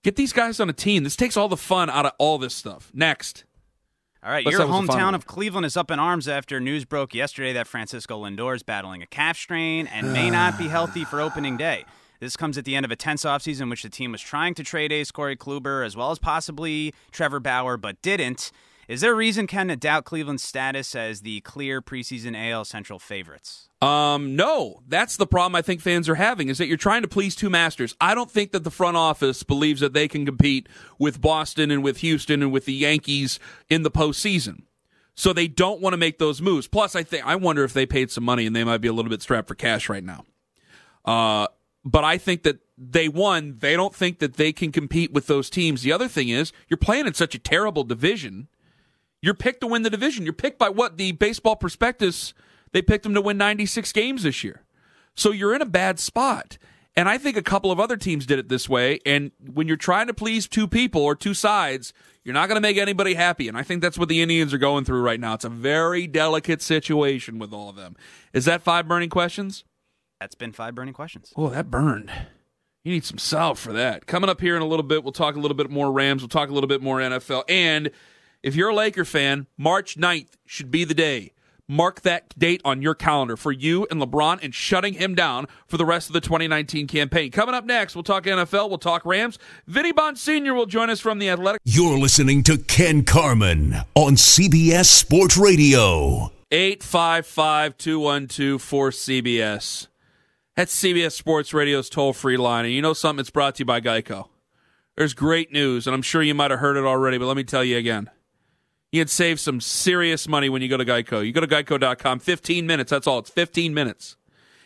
[0.04, 1.04] Get these guys on a team.
[1.04, 2.90] This takes all the fun out of all this stuff.
[2.94, 3.44] Next.
[4.26, 7.68] All right, your hometown of Cleveland is up in arms after news broke yesterday that
[7.68, 11.84] Francisco Lindor is battling a calf strain and may not be healthy for opening day.
[12.22, 14.54] This comes at the end of a tense offseason in which the team was trying
[14.54, 18.54] to trade Ace Corey Kluber as well as possibly Trevor Bauer, but didn't.
[18.88, 23.00] Is there a reason, Ken, to doubt Cleveland's status as the clear preseason AL Central
[23.00, 23.70] favorites?
[23.82, 27.08] Um, no, that's the problem I think fans are having is that you're trying to
[27.08, 27.96] please two masters.
[28.00, 30.68] I don't think that the front office believes that they can compete
[30.98, 34.64] with Boston and with Houston and with the Yankees in the postseason.
[35.16, 36.68] So they don't want to make those moves.
[36.68, 38.94] Plus, I think I wonder if they paid some money and they might be a
[38.94, 40.26] little bit strapped for cash right now.
[41.06, 41.48] Uh,
[41.86, 43.58] but I think that they won.
[43.60, 45.82] They don't think that they can compete with those teams.
[45.82, 48.48] The other thing is you're playing in such a terrible division
[49.24, 50.26] you're picked to win the division.
[50.26, 52.34] You're picked by what the baseball prospectus
[52.74, 54.64] they picked them to win 96 games this year.
[55.16, 56.58] So you're in a bad spot.
[56.96, 59.00] And I think a couple of other teams did it this way.
[59.06, 61.94] And when you're trying to please two people or two sides,
[62.26, 63.48] you're not going to make anybody happy.
[63.48, 65.36] And I think that's what the Indians are going through right now.
[65.36, 67.96] It's a very delicate situation with all of them.
[68.34, 69.64] Is that five burning questions?
[70.20, 71.32] That's been five burning questions.
[71.38, 72.12] Oh, that burned.
[72.84, 74.06] You need some salt for that.
[74.06, 76.22] Coming up here in a little bit, we'll talk a little bit more Rams.
[76.22, 77.44] We'll talk a little bit more NFL.
[77.48, 77.92] And
[78.44, 81.32] if you're a Laker fan, March 9th should be the day.
[81.66, 85.78] Mark that date on your calendar for you and LeBron and shutting him down for
[85.78, 87.32] the rest of the 2019 campaign.
[87.32, 89.40] Coming up next, we'll talk NFL, we'll talk Rams.
[89.66, 90.54] Vinny sr.
[90.54, 91.62] will join us from the Athletic.
[91.64, 96.34] You're listening to Ken Carman on CBS Sports Radio.
[96.52, 99.88] 855 212 cbs
[100.56, 102.66] That's CBS Sports Radio's toll free line.
[102.66, 103.22] And you know something?
[103.22, 104.28] It's brought to you by Geico.
[104.98, 107.44] There's great news, and I'm sure you might have heard it already, but let me
[107.44, 108.12] tell you again.
[108.94, 111.26] You can save some serious money when you go to Geico.
[111.26, 112.92] You go to geico.com, 15 minutes.
[112.92, 113.18] That's all.
[113.18, 114.18] It's 15 minutes.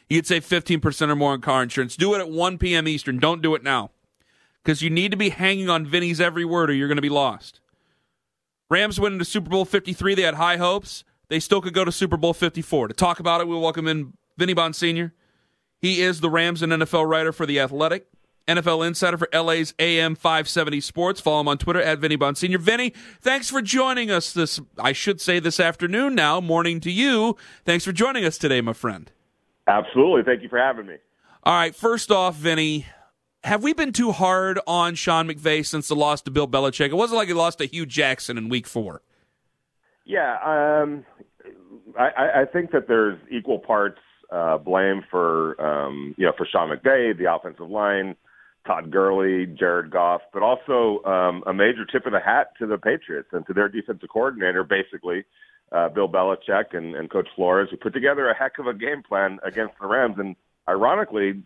[0.09, 1.95] You could save 15% or more on car insurance.
[1.95, 2.89] Do it at 1 p.m.
[2.89, 3.19] Eastern.
[3.19, 3.91] Don't do it now
[4.61, 7.07] because you need to be hanging on Vinny's every word or you're going to be
[7.07, 7.61] lost.
[8.69, 10.15] Rams went into Super Bowl 53.
[10.15, 11.05] They had high hopes.
[11.29, 12.89] They still could go to Super Bowl 54.
[12.89, 15.13] To talk about it, we'll welcome in Vinny Bonsignore.
[15.79, 18.07] He is the Rams and NFL writer for The Athletic.
[18.47, 21.21] NFL insider for LA's AM 570 Sports.
[21.21, 22.59] Follow him on Twitter at Vinny Bonsignore.
[22.59, 27.35] Vinny, thanks for joining us this, I should say this afternoon now, morning to you.
[27.65, 29.11] Thanks for joining us today, my friend.
[29.67, 30.23] Absolutely.
[30.23, 30.95] Thank you for having me.
[31.43, 31.75] All right.
[31.75, 32.85] First off, Vinny,
[33.43, 36.87] have we been too hard on Sean McVay since the loss to Bill Belichick?
[36.87, 39.01] It wasn't like he lost to Hue Jackson in week four.
[40.05, 40.37] Yeah.
[40.43, 41.05] Um,
[41.99, 43.99] I, I think that there's equal parts
[44.31, 48.15] uh, blame for um, you know for Sean McVay, the offensive line,
[48.67, 52.77] Todd Gurley, Jared Goff, but also um, a major tip of the hat to the
[52.77, 55.23] Patriots and to their defensive coordinator, basically,
[55.71, 59.01] uh, Bill Belichick and, and Coach Flores, who put together a heck of a game
[59.01, 60.17] plan against the Rams.
[60.19, 60.35] And
[60.67, 61.41] ironically,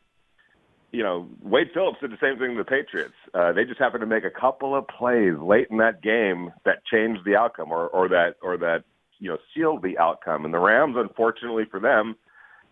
[0.91, 3.13] you know, Wade Phillips did the same thing to the Patriots.
[3.33, 6.83] Uh, they just happened to make a couple of plays late in that game that
[6.91, 8.83] changed the outcome, or, or that, or that,
[9.19, 10.43] you know, sealed the outcome.
[10.43, 12.15] And the Rams, unfortunately for them,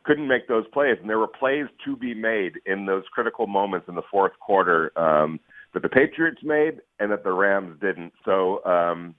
[0.04, 3.88] couldn't make those plays, and there were plays to be made in those critical moments
[3.88, 5.40] in the fourth quarter um,
[5.74, 8.14] that the Patriots made and that the Rams didn't.
[8.26, 9.16] So um,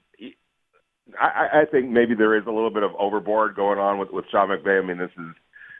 [1.19, 4.25] I, I think maybe there is a little bit of overboard going on with with
[4.31, 4.83] Sean McVay.
[4.83, 5.35] I mean, this is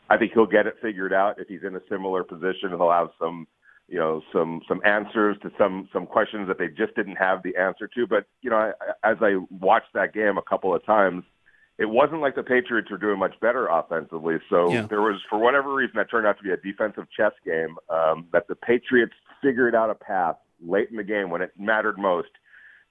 [0.09, 2.69] I think he'll get it figured out if he's in a similar position.
[2.69, 3.47] He'll have some
[3.87, 7.55] you know some some answers to some some questions that they just didn't have the
[7.57, 8.07] answer to.
[8.07, 8.71] But you know, I,
[9.09, 11.23] as I watched that game a couple of times
[11.81, 14.35] it wasn't like the Patriots were doing much better offensively.
[14.51, 14.85] So yeah.
[14.87, 17.75] there was, for whatever reason, that turned out to be a defensive chess game.
[17.89, 21.97] Um, that the Patriots figured out a path late in the game when it mattered
[21.97, 22.29] most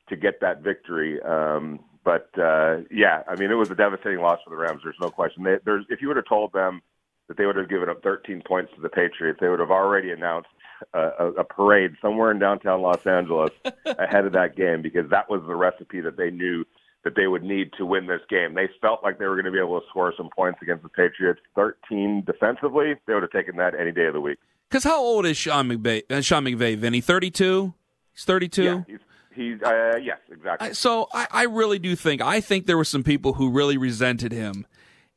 [0.08, 1.22] to get that victory.
[1.22, 4.80] Um, but uh, yeah, I mean, it was a devastating loss for the Rams.
[4.82, 5.44] There's no question.
[5.44, 6.82] They, there's, if you would have told them
[7.30, 9.38] that they would have given up 13 points to the Patriots.
[9.40, 10.48] They would have already announced
[10.92, 13.52] a, a, a parade somewhere in downtown Los Angeles
[13.86, 16.64] ahead of that game because that was the recipe that they knew
[17.04, 18.54] that they would need to win this game.
[18.54, 20.88] They felt like they were going to be able to score some points against the
[20.88, 21.40] Patriots.
[21.54, 24.38] 13 defensively, they would have taken that any day of the week.
[24.68, 26.02] Because how old is Sean McVay?
[26.10, 27.00] Uh, Sean McVay, Vinny?
[27.00, 27.72] 32?
[28.12, 28.62] He's 32?
[28.62, 28.98] Yeah, he's,
[29.34, 30.74] he's uh, yes, exactly.
[30.74, 34.32] so I, I really do think, I think there were some people who really resented
[34.32, 34.66] him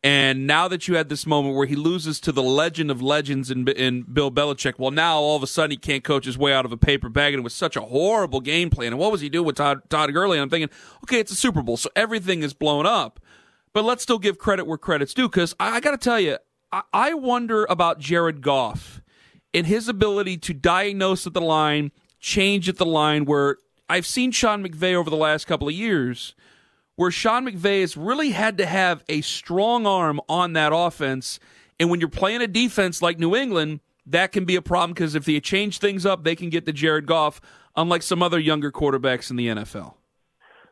[0.04, 3.50] and now that you had this moment where he loses to the legend of legends
[3.50, 6.52] in, in Bill Belichick, well, now all of a sudden he can't coach his way
[6.54, 8.88] out of a paper bag, and it was such a horrible game plan.
[8.88, 10.38] And what was he doing with Todd, Todd Gurley?
[10.38, 10.70] And I'm thinking,
[11.06, 13.22] okay, it's a Super Bowl, so everything is blown up.
[13.72, 16.38] But let's still give credit where credit's due, because I, I got to tell you,
[16.74, 19.02] I, I wonder about Jared Goff
[19.54, 23.56] and his ability to diagnose at the line, change at the line, where
[23.88, 26.36] I've seen Sean McVay over the last couple of years–
[26.96, 31.40] where Sean McVay has really had to have a strong arm on that offense.
[31.80, 35.16] And when you're playing a defense like New England, that can be a problem because
[35.16, 37.42] if they change things up, they can get to Jared Goff,
[37.76, 39.96] unlike some other younger quarterbacks in the NFL.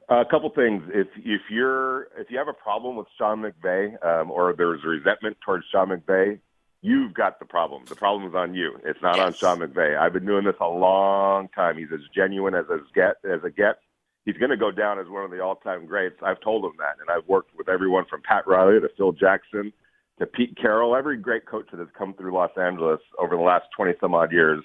[0.09, 0.83] A couple things.
[0.93, 5.37] If if you're if you have a problem with Sean McVay, um, or there's resentment
[5.39, 6.37] towards Sean McVay,
[6.81, 7.83] you've got the problem.
[7.87, 8.77] The problem is on you.
[8.83, 9.25] It's not yes.
[9.25, 9.97] on Sean McVay.
[9.97, 11.77] I've been doing this a long time.
[11.77, 13.79] He's as genuine as as get as a gets
[14.25, 16.15] he's going to go down as one of the all-time greats.
[16.23, 19.73] I've told him that, and I've worked with everyone from Pat Riley to Phil Jackson
[20.19, 23.65] to Pete Carroll, every great coach that has come through Los Angeles over the last
[23.75, 24.63] 20 some odd years.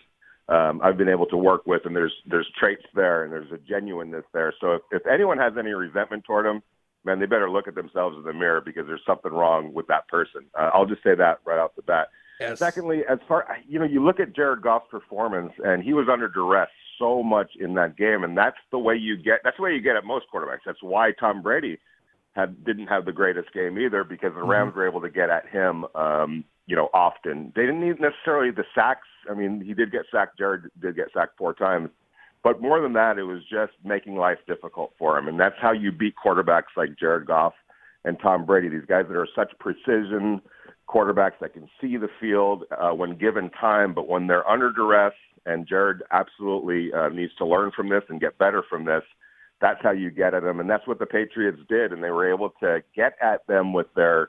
[0.49, 3.59] Um, I've been able to work with, and there's there's traits there, and there's a
[3.59, 4.55] genuineness there.
[4.61, 6.63] So if, if anyone has any resentment toward him,
[7.05, 10.07] man, they better look at themselves in the mirror because there's something wrong with that
[10.07, 10.43] person.
[10.57, 12.09] Uh, I'll just say that right off the bat.
[12.39, 12.59] Yes.
[12.59, 16.29] Secondly, as far you know, you look at Jared Goff's performance, and he was under
[16.29, 19.41] duress so much in that game, and that's the way you get.
[19.45, 20.61] That's the way you get at most quarterbacks.
[20.65, 21.79] That's why Tom Brady
[22.33, 24.79] had didn't have the greatest game either because the Rams mm-hmm.
[24.79, 25.87] were able to get at him.
[25.95, 29.09] Um, you know, often they didn't need necessarily the sacks.
[29.31, 30.39] I mean, he did get sacked.
[30.39, 31.91] Jared did get sacked four times,
[32.43, 35.73] but more than that, it was just making life difficult for him, and that's how
[35.73, 37.55] you beat quarterbacks like Jared Goff
[38.05, 38.69] and Tom Brady.
[38.69, 40.41] These guys that are such precision
[40.89, 45.15] quarterbacks that can see the field uh, when given time, but when they're under duress
[45.47, 49.03] and Jared absolutely uh, needs to learn from this and get better from this.
[49.61, 52.31] That's how you get at them, and that's what the Patriots did, and they were
[52.31, 54.29] able to get at them with their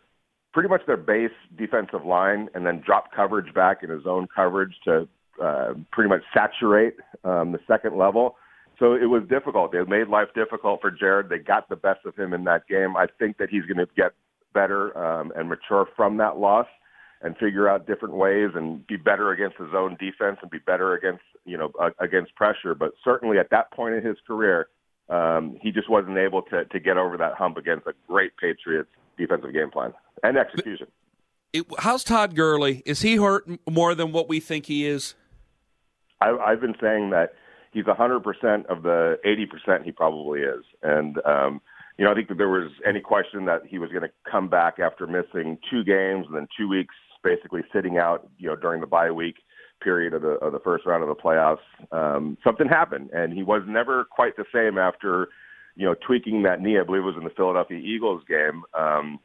[0.53, 4.73] pretty much their base defensive line, and then drop coverage back in his own coverage
[4.85, 5.07] to
[5.43, 8.37] uh, pretty much saturate um, the second level.
[8.79, 9.71] So it was difficult.
[9.71, 11.29] They made life difficult for Jared.
[11.29, 12.95] They got the best of him in that game.
[12.95, 14.13] I think that he's going to get
[14.53, 16.67] better um, and mature from that loss
[17.21, 20.93] and figure out different ways and be better against his own defense and be better
[20.93, 22.75] against you know uh, against pressure.
[22.75, 24.67] But certainly at that point in his career,
[25.09, 28.89] um, he just wasn't able to to get over that hump against a great Patriots
[29.17, 30.87] defensive game plan and execution.
[31.53, 32.83] It, how's Todd Gurley?
[32.85, 35.15] Is he hurt more than what we think he is?
[36.21, 37.33] I, I've been saying that
[37.71, 41.61] he's 100% of the 80% he probably is, and um,
[41.97, 44.49] you know I think that there was any question that he was going to come
[44.49, 48.81] back after missing two games and then two weeks basically sitting out, you know, during
[48.81, 49.35] the bye week
[49.81, 51.57] period of the of the first round of the playoffs.
[51.91, 55.27] Um, something happened, and he was never quite the same after,
[55.75, 56.79] you know, tweaking that knee.
[56.79, 58.63] I believe it was in the Philadelphia Eagles game.
[58.73, 59.19] Um,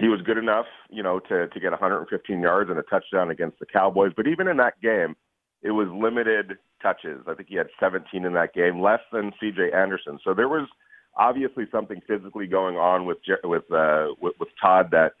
[0.00, 3.58] he was good enough, you know, to to get 115 yards and a touchdown against
[3.58, 4.12] the Cowboys.
[4.16, 5.16] But even in that game,
[5.62, 7.22] it was limited touches.
[7.26, 9.72] I think he had 17 in that game, less than C.J.
[9.72, 10.18] Anderson.
[10.22, 10.68] So there was
[11.16, 15.12] obviously something physically going on with with uh, with, with Todd that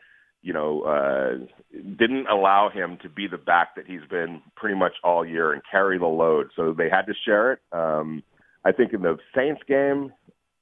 [0.44, 4.92] you know, uh, didn't allow him to be the back that he's been pretty much
[5.02, 6.50] all year and carry the load.
[6.54, 7.60] So they had to share it.
[7.72, 8.22] Um,
[8.62, 10.12] I think in the Saints game,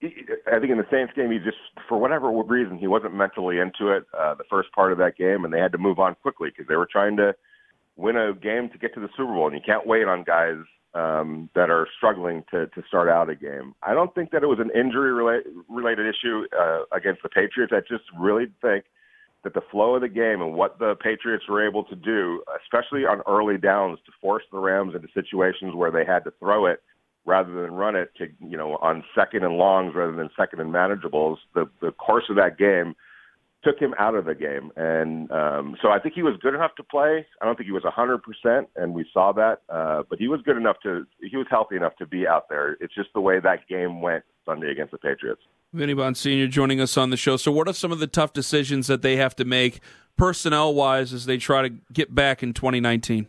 [0.01, 3.90] I think in the Saints game, he just, for whatever reason, he wasn't mentally into
[3.90, 6.51] it uh, the first part of that game, and they had to move on quickly
[6.51, 7.35] because they were trying to
[7.97, 10.62] win a game to get to the Super Bowl, and you can't wait on guys
[10.95, 13.75] um, that are struggling to, to start out a game.
[13.83, 15.12] I don't think that it was an injury
[15.68, 17.73] related issue uh, against the Patriots.
[17.75, 18.85] I just really think–
[19.44, 23.05] that the flow of the game and what the Patriots were able to do, especially
[23.05, 26.83] on early downs, to force the Rams into situations where they had to throw it
[27.24, 30.72] rather than run it to you know on second and longs rather than second and
[30.72, 31.37] manageables.
[31.55, 32.94] The the course of that game
[33.64, 36.75] took him out of the game, and um, so I think he was good enough
[36.77, 37.27] to play.
[37.40, 40.29] I don't think he was a hundred percent, and we saw that, uh, but he
[40.29, 42.77] was good enough to he was healthy enough to be out there.
[42.81, 45.42] It's just the way that game went Sunday against the Patriots.
[45.72, 47.37] Vinny Bonsignore joining us on the show.
[47.37, 49.81] So, what are some of the tough decisions that they have to make
[50.16, 53.27] personnel wise as they try to get back in 2019?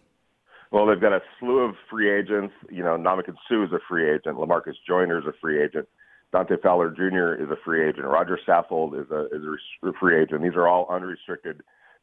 [0.72, 2.54] Well, they've got a slew of free agents.
[2.70, 4.38] You know, Ndamukong Suh is a free agent.
[4.38, 5.88] Lamarcus Joyner is a free agent.
[6.34, 7.42] Dante Fowler Jr.
[7.42, 8.06] is a free agent.
[8.06, 9.44] Roger Saffold is a is
[9.84, 10.42] a free agent.
[10.42, 11.62] These are all unrestricted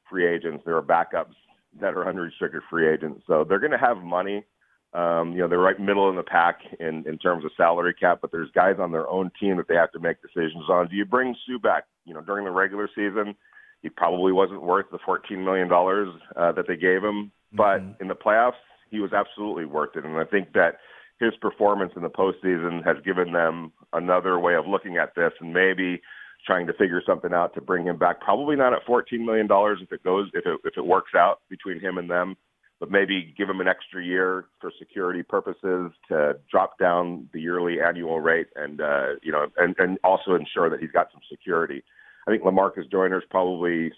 [0.09, 0.63] free agents.
[0.65, 1.35] There are backups
[1.81, 3.23] that are unrestricted free agents.
[3.27, 4.45] So they're going to have money.
[4.93, 8.19] Um, you know, they're right middle in the pack in, in terms of salary cap,
[8.21, 10.89] but there's guys on their own team that they have to make decisions on.
[10.89, 11.85] Do you bring Suh back?
[12.05, 13.37] You know, during the regular season,
[13.83, 18.03] he probably wasn't worth the $14 million uh, that they gave him, but mm-hmm.
[18.03, 18.59] in the playoffs,
[18.91, 20.05] he was absolutely worth it.
[20.05, 20.79] And I think that
[21.21, 25.53] his performance in the postseason has given them another way of looking at this and
[25.53, 26.01] maybe
[26.47, 28.21] trying to figure something out to bring him back.
[28.21, 29.47] Probably not at $14 million
[29.83, 32.37] if it goes, if it, if it works out between him and them
[32.81, 37.77] but maybe give him an extra year for security purposes to drop down the yearly
[37.81, 41.85] annual rate and uh, you know and, and also ensure that he's got some security.
[42.27, 43.93] I think Lamarcus Joyner's probably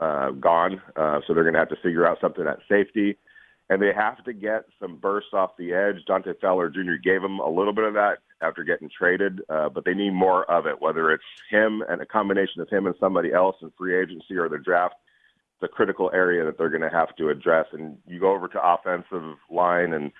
[0.00, 3.16] uh, gone, uh, so they're going to have to figure out something at safety,
[3.68, 6.04] and they have to get some bursts off the edge.
[6.06, 6.94] Dante Fowler Jr.
[7.02, 10.48] gave them a little bit of that after getting traded, uh, but they need more
[10.50, 10.80] of it.
[10.80, 14.48] Whether it's him and a combination of him and somebody else in free agency or
[14.48, 14.94] the draft
[15.60, 17.66] the critical area that they're going to have to address.
[17.72, 20.12] And you go over to offensive line, and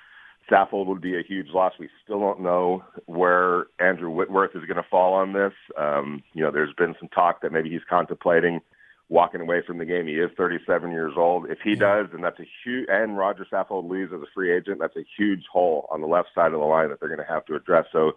[0.50, 1.74] Saffold would be a huge loss.
[1.78, 5.52] We still don't know where Andrew Whitworth is going to fall on this.
[5.76, 8.61] Um, you know, there's been some talk that maybe he's contemplating
[9.09, 10.07] walking away from the game.
[10.07, 11.49] He is 37 years old.
[11.49, 12.03] If he yeah.
[12.03, 12.87] does, then that's a huge.
[12.88, 14.79] And Roger Saffold leaves as a free agent.
[14.81, 17.33] That's a huge hole on the left side of the line that they're going to
[17.33, 17.87] have to address.
[17.92, 18.12] So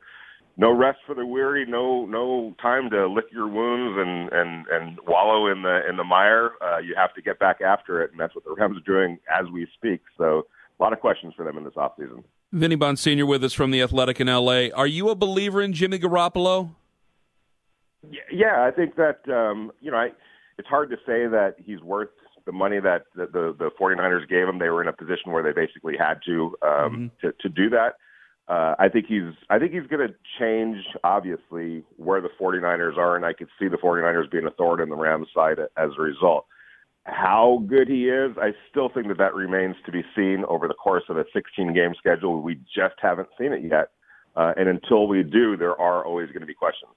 [0.58, 5.00] no rest for the weary, no no time to lick your wounds and and and
[5.08, 6.52] wallow in the in the mire.
[6.62, 9.20] Uh, you have to get back after it, and that's what the Rams are doing
[9.34, 10.02] as we speak.
[10.18, 10.48] So
[10.80, 12.24] a lot of questions for them in this offseason.
[12.52, 14.72] Vinny Bonsignore with us from the Athletic in L.A.
[14.72, 16.72] Are you a believer in Jimmy Garoppolo?
[18.32, 20.10] Yeah, I think that um, you know I,
[20.60, 22.10] it's hard to say that he's worth
[22.46, 24.60] the money that the, the the 49ers gave him.
[24.60, 26.70] They were in a position where they basically had to um,
[27.22, 27.28] mm-hmm.
[27.28, 27.96] to, to do that.
[28.50, 33.16] Uh, I think he's I think he's going to change obviously where the 49ers are
[33.16, 36.02] and I could see the 49ers being a thorn in the Rams side as a
[36.02, 36.46] result.
[37.06, 40.74] How good he is, I still think that that remains to be seen over the
[40.74, 42.42] course of a 16 game schedule.
[42.42, 43.92] We just haven't seen it yet.
[44.36, 46.92] Uh, and until we do, there are always going to be questions.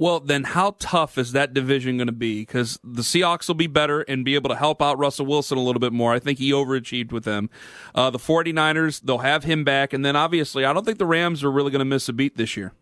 [0.00, 2.40] Well, then how tough is that division going to be?
[2.40, 5.60] Because the Seahawks will be better and be able to help out Russell Wilson a
[5.60, 6.14] little bit more.
[6.14, 7.50] I think he overachieved with them.
[7.94, 9.92] Uh, the 49ers, they'll have him back.
[9.92, 12.38] And then obviously, I don't think the Rams are really going to miss a beat
[12.38, 12.72] this year.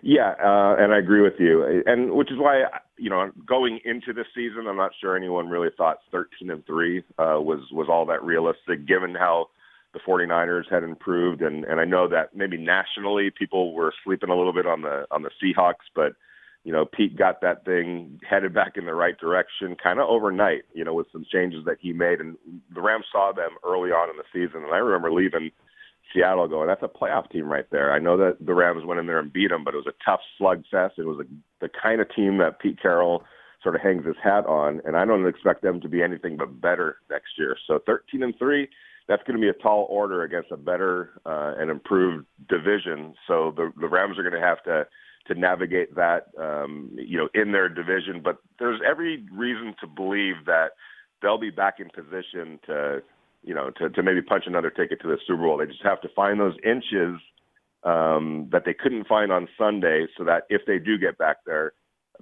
[0.00, 1.82] Yeah, uh, and I agree with you.
[1.86, 2.66] And which is why,
[2.98, 6.98] you know, going into this season, I'm not sure anyone really thought 13 and 3
[6.98, 7.02] uh,
[7.40, 9.48] was, was all that realistic given how–
[9.92, 14.36] the 49ers had improved and and I know that maybe nationally people were sleeping a
[14.36, 16.12] little bit on the on the Seahawks but
[16.64, 20.62] you know Pete got that thing headed back in the right direction kind of overnight
[20.74, 22.36] you know with some changes that he made and
[22.74, 25.50] the Rams saw them early on in the season and I remember leaving
[26.12, 27.92] Seattle going that's a playoff team right there.
[27.92, 30.04] I know that the Rams went in there and beat them but it was a
[30.04, 30.98] tough slugfest.
[30.98, 31.24] It was a,
[31.60, 33.24] the kind of team that Pete Carroll
[33.62, 36.62] sort of hangs his hat on and I don't expect them to be anything but
[36.62, 37.58] better next year.
[37.66, 38.68] So 13 and 3
[39.08, 43.14] that's going to be a tall order against a better uh, and improved division.
[43.26, 44.86] So the the Rams are going to have to
[45.26, 48.20] to navigate that, um, you know, in their division.
[48.22, 50.70] But there's every reason to believe that
[51.20, 53.02] they'll be back in position to,
[53.44, 55.58] you know, to, to maybe punch another ticket to the Super Bowl.
[55.58, 57.20] They just have to find those inches
[57.84, 61.72] um, that they couldn't find on Sunday, so that if they do get back there,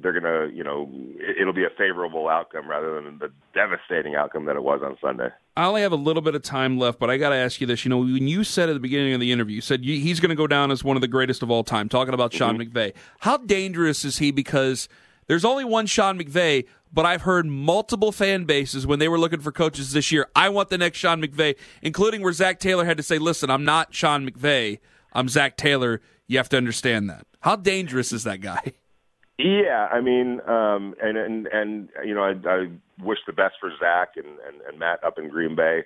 [0.03, 0.91] they're going to, you know,
[1.39, 5.29] it'll be a favorable outcome rather than the devastating outcome that it was on Sunday.
[5.57, 7.67] I only have a little bit of time left, but I got to ask you
[7.67, 7.85] this.
[7.85, 10.31] You know, when you said at the beginning of the interview, you said he's going
[10.31, 12.77] to go down as one of the greatest of all time, talking about Sean mm-hmm.
[12.77, 12.95] McVay.
[13.21, 14.31] How dangerous is he?
[14.31, 14.89] Because
[15.27, 19.41] there's only one Sean McVay, but I've heard multiple fan bases when they were looking
[19.41, 20.29] for coaches this year.
[20.35, 23.65] I want the next Sean McVay, including where Zac Taylor had to say, listen, I'm
[23.65, 24.81] not Sean McVay.
[25.13, 26.01] I'm Zac Taylor.
[26.27, 27.27] You have to understand that.
[27.41, 28.73] How dangerous is that guy?
[29.43, 32.67] Yeah, I mean, um, and and and you know, I, I
[33.03, 35.85] wish the best for Zac and, and and Matt up in Green Bay,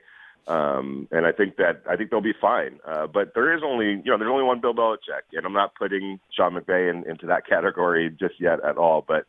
[0.48, 2.80] um, and I think that I think they'll be fine.
[2.86, 5.74] Uh, but there is only you know there's only one Bill Belichick, and I'm not
[5.76, 9.04] putting Sean McVay in, into that category just yet at all.
[9.06, 9.26] But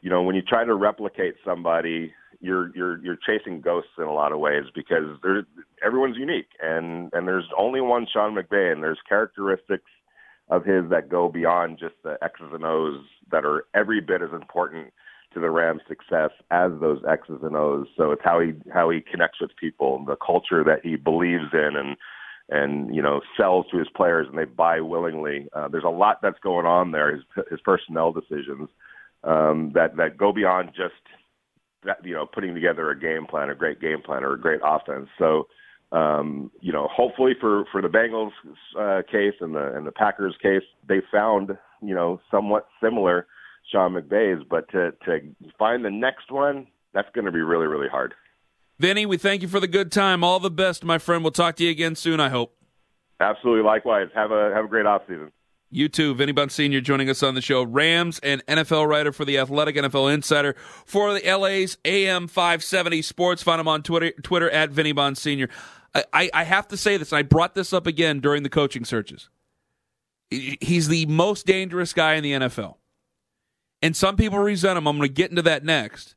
[0.00, 4.12] you know, when you try to replicate somebody, you're you're you're chasing ghosts in a
[4.12, 5.44] lot of ways because there's
[5.84, 9.84] everyone's unique, and and there's only one Sean McVay, and there's characteristics
[10.50, 14.32] of his that go beyond just the X's and O's that are every bit as
[14.32, 14.92] important
[15.34, 17.86] to the Rams' success as those X's and O's.
[17.96, 21.76] So it's how he how he connects with people, the culture that he believes in,
[21.76, 21.96] and
[22.48, 25.48] and you know sells to his players, and they buy willingly.
[25.52, 27.14] Uh, there's a lot that's going on there.
[27.14, 28.68] His his personnel decisions
[29.24, 30.94] um, that that go beyond just
[31.84, 34.60] that you know putting together a game plan, a great game plan, or a great
[34.64, 35.08] offense.
[35.18, 35.48] So
[35.92, 38.32] um, you know, hopefully for for the Bengals
[38.78, 43.26] uh, case and the and the Packers case, they found you know somewhat similar
[43.70, 45.20] Sean McVay's, but to to
[45.58, 48.14] find the next one, that's going to be really really hard.
[48.78, 50.22] Vinny, we thank you for the good time.
[50.22, 51.24] All the best, my friend.
[51.24, 52.20] We'll talk to you again soon.
[52.20, 52.54] I hope.
[53.20, 53.64] Absolutely.
[53.64, 54.08] Likewise.
[54.14, 55.32] Have a have a great off season.
[55.70, 57.62] You too, Vinny Bonsignore joining us on the show.
[57.62, 60.54] Rams and NFL writer for the Athletic NFL Insider
[60.86, 63.42] for the LA's AM 570 Sports.
[63.42, 65.50] Find him on Twitter, Twitter at Vinny Bonsignore.
[66.12, 69.28] I, I have to say this, I brought this up again during the coaching searches.
[70.30, 72.76] He's the most dangerous guy in the NFL.
[73.80, 74.86] And some people resent him.
[74.86, 76.14] I'm going to get into that next.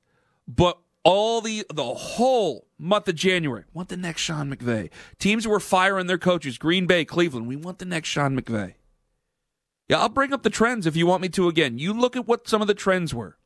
[0.47, 4.89] But all the the whole month of January, want the next Sean McVay.
[5.19, 7.47] Teams were firing their coaches, Green Bay, Cleveland.
[7.47, 8.75] We want the next Sean McVay.
[9.87, 11.77] Yeah, I'll bring up the trends if you want me to again.
[11.77, 13.37] You look at what some of the trends were.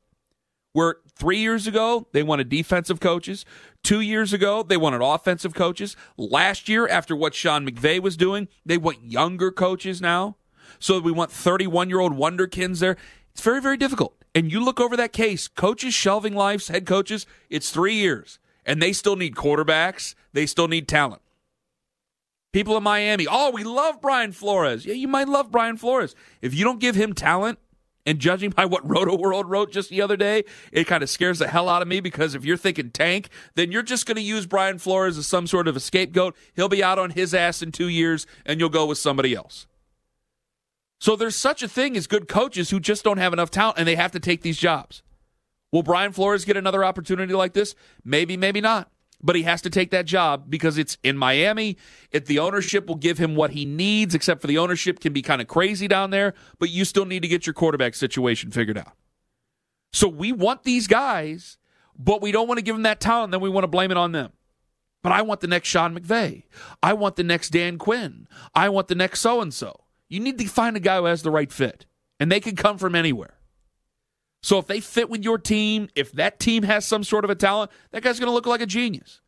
[0.76, 3.46] Where three years ago, they wanted defensive coaches.
[3.82, 5.96] Two years ago, they wanted offensive coaches.
[6.18, 10.36] Last year, after what Sean McVay was doing, they want younger coaches now.
[10.78, 12.98] So we want 31 year old wonderkins there.
[13.32, 14.22] It's very, very difficult.
[14.36, 18.38] And you look over that case, coaches shelving lives, head coaches, it's three years.
[18.66, 21.22] And they still need quarterbacks, they still need talent.
[22.52, 24.86] People in Miami, oh, we love Brian Flores.
[24.86, 26.16] Yeah, you might love Brian Flores.
[26.42, 27.60] If you don't give him talent,
[28.06, 31.48] and judging by what Rotoworld wrote just the other day, it kind of scares the
[31.48, 34.46] hell out of me because if you're thinking tank, then you're just going to use
[34.46, 36.36] Brian Flores as some sort of a scapegoat.
[36.56, 39.68] He'll be out on his ass in two years, and you'll go with somebody else.
[41.00, 43.88] So there's such a thing as good coaches who just don't have enough talent and
[43.88, 45.04] they have to take these jobs.
[45.72, 47.76] Will Brian Flores get another opportunity like this?
[48.04, 48.90] Maybe, maybe not
[49.26, 51.78] but he has to take that job because it's in Miami.
[52.12, 55.24] If the ownership will give him what he needs, except for the ownership can be
[55.24, 58.78] kind of crazy down there, but you still need to get your quarterback situation figured
[58.78, 58.94] out.
[59.92, 61.58] So we want these guys,
[61.98, 63.98] but we don't want to give them that talent, then we want to blame it
[63.98, 64.32] on them.
[65.02, 66.44] But I want the next Sean McVay.
[66.84, 68.28] I want the next Dan Quinn.
[68.54, 69.86] I want the next so and so.
[70.08, 71.88] You need to find a guy who has the right fit,
[72.20, 73.35] and they can come from anywhere.
[74.46, 77.36] So if they fit with your team, if that team has some sort of a
[77.36, 79.20] talent, that guy's going to look like a genius.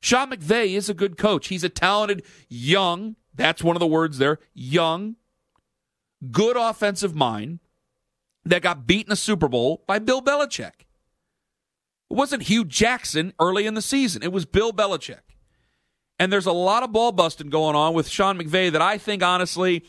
[0.00, 1.46] Sean McVay is a good coach.
[1.46, 5.14] He's a talented, young, that's one of the words there, young,
[6.32, 7.60] good offensive mind
[8.44, 10.80] that got beat in a Super Bowl by Bill Belichick.
[12.10, 15.20] It wasn't Hue Jackson early in the season, it was Bill Belichick.
[16.18, 19.22] And there's a lot of ball busting going on with Sean McVay that I think,
[19.22, 19.84] honestly,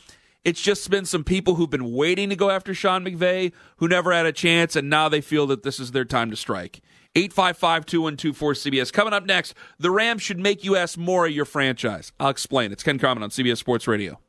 [0.48, 4.14] it's just been some people who've been waiting to go after Sean McVay who never
[4.14, 6.80] had a chance, and now they feel that this is their time to strike.
[7.16, 8.94] 855 2124 CBS.
[8.94, 12.14] Coming up next, the Rams should make you ask more of your franchise.
[12.18, 12.72] I'll explain.
[12.72, 14.20] It's Ken Carman on CBS Sports Radio.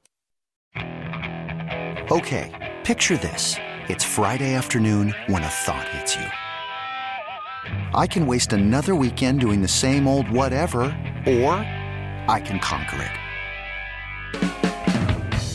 [2.11, 3.55] Okay, picture this.
[3.89, 6.27] It's Friday afternoon when a thought hits you.
[7.97, 10.81] I can waste another weekend doing the same old whatever,
[11.27, 11.55] or
[12.27, 13.28] I can conquer it.